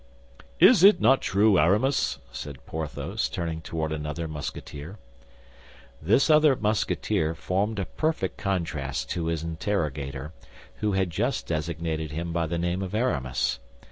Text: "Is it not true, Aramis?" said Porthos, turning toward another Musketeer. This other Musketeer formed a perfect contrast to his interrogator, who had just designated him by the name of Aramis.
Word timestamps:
"Is 0.59 0.83
it 0.83 0.99
not 0.99 1.21
true, 1.21 1.59
Aramis?" 1.59 2.17
said 2.31 2.65
Porthos, 2.65 3.29
turning 3.29 3.61
toward 3.61 3.91
another 3.91 4.27
Musketeer. 4.27 4.97
This 6.01 6.27
other 6.27 6.55
Musketeer 6.55 7.35
formed 7.35 7.77
a 7.77 7.85
perfect 7.85 8.35
contrast 8.35 9.11
to 9.11 9.27
his 9.27 9.43
interrogator, 9.43 10.33
who 10.77 10.93
had 10.93 11.11
just 11.11 11.45
designated 11.45 12.11
him 12.13 12.33
by 12.33 12.47
the 12.47 12.57
name 12.57 12.81
of 12.81 12.95
Aramis. 12.95 13.59